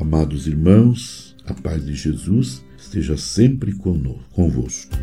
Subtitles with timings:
[0.00, 4.96] Amados irmãos, a paz de Jesus esteja sempre convosco.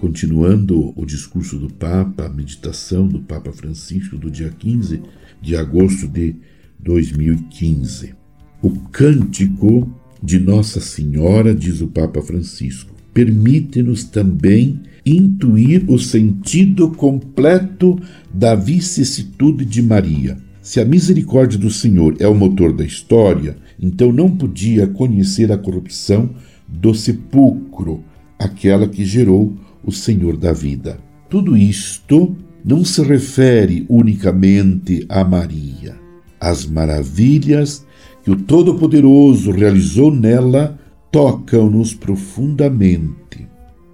[0.00, 5.02] Continuando o discurso do Papa, a meditação do Papa Francisco do dia 15
[5.40, 6.34] de agosto de
[6.80, 8.16] 2015.
[8.60, 9.88] O cântico
[10.20, 17.96] de Nossa Senhora, diz o Papa Francisco, permite-nos também intuir o sentido completo
[18.34, 20.44] da vicissitude de Maria.
[20.66, 25.56] Se a misericórdia do Senhor é o motor da história, então não podia conhecer a
[25.56, 26.30] corrupção
[26.66, 28.02] do sepulcro,
[28.36, 30.98] aquela que gerou o Senhor da vida.
[31.30, 35.94] Tudo isto não se refere unicamente a Maria.
[36.40, 37.86] As maravilhas
[38.24, 40.76] que o Todo-Poderoso realizou nela
[41.12, 43.46] tocam-nos profundamente,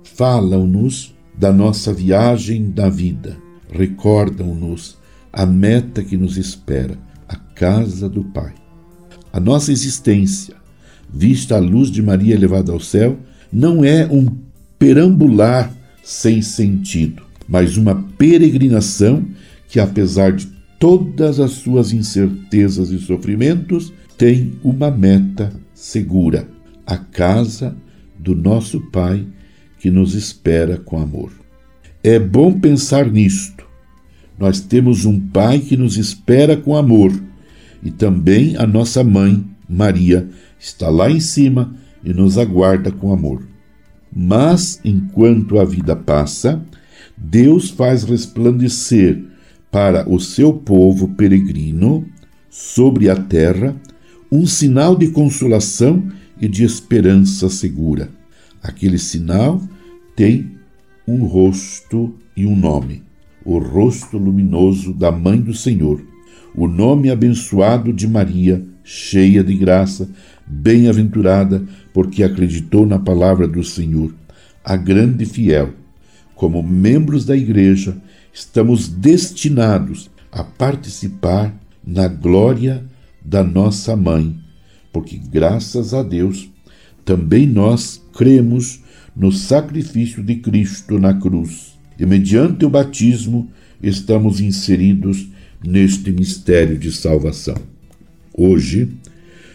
[0.02, 3.36] falam-nos da nossa viagem da vida,
[3.70, 5.01] recordam-nos
[5.32, 8.52] a meta que nos espera, a casa do Pai.
[9.32, 10.54] A nossa existência,
[11.12, 13.18] vista à luz de Maria elevada ao céu,
[13.52, 14.26] não é um
[14.78, 19.24] perambular sem sentido, mas uma peregrinação
[19.68, 20.46] que, apesar de
[20.78, 26.48] todas as suas incertezas e sofrimentos, tem uma meta segura:
[26.86, 27.74] a casa
[28.18, 29.24] do nosso Pai
[29.78, 31.32] que nos espera com amor.
[32.04, 33.61] É bom pensar nisto.
[34.42, 37.12] Nós temos um Pai que nos espera com amor
[37.80, 43.46] e também a nossa mãe, Maria, está lá em cima e nos aguarda com amor.
[44.12, 46.60] Mas, enquanto a vida passa,
[47.16, 49.22] Deus faz resplandecer
[49.70, 52.04] para o seu povo peregrino
[52.50, 53.76] sobre a terra
[54.28, 56.08] um sinal de consolação
[56.40, 58.10] e de esperança segura.
[58.60, 59.62] Aquele sinal
[60.16, 60.50] tem
[61.06, 63.04] um rosto e um nome:
[63.44, 66.02] o rosto luminoso da Mãe do Senhor,
[66.54, 70.08] o nome abençoado de Maria, cheia de graça,
[70.46, 74.14] bem-aventurada, porque acreditou na palavra do Senhor,
[74.64, 75.70] a grande fiel.
[76.34, 77.96] Como membros da Igreja,
[78.32, 82.84] estamos destinados a participar na glória
[83.24, 84.36] da nossa mãe,
[84.92, 86.50] porque graças a Deus
[87.04, 88.82] também nós cremos
[89.14, 91.71] no sacrifício de Cristo na cruz
[92.02, 93.48] e mediante o batismo
[93.80, 95.28] estamos inseridos
[95.64, 97.54] neste mistério de salvação.
[98.36, 98.88] Hoje,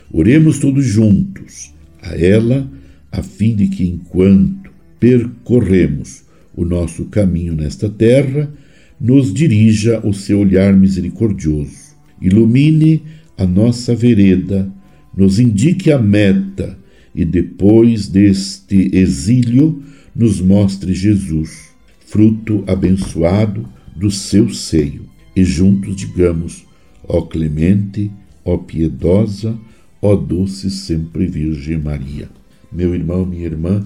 [0.10, 2.66] oremos todos juntos a ela,
[3.12, 6.24] a fim de que enquanto percorremos
[6.56, 8.50] o nosso caminho nesta terra,
[8.98, 13.04] nos dirija o seu olhar misericordioso, ilumine
[13.38, 14.72] a nossa vereda,
[15.16, 16.78] nos indique a meta
[17.14, 19.84] e depois deste exílio
[20.16, 21.68] nos mostre Jesus,
[22.08, 26.66] fruto abençoado do seu seio, e juntos digamos:
[27.08, 28.12] ó clemente,
[28.44, 29.58] ó piedosa,
[30.02, 32.30] ó doce sempre Virgem Maria.
[32.72, 33.86] Meu irmão, minha irmã,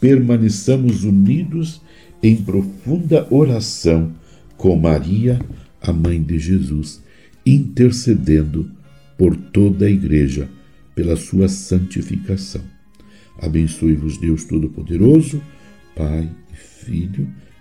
[0.00, 1.80] permaneçamos unidos
[2.22, 4.12] em profunda oração
[4.56, 5.40] com Maria,
[5.80, 7.02] a mãe de Jesus,
[7.46, 8.70] intercedendo
[9.16, 10.48] por toda a Igreja,
[10.94, 12.62] pela sua santificação.
[13.40, 15.40] Abençoe-vos Deus Todo-Poderoso,
[15.96, 17.28] Pai, Filho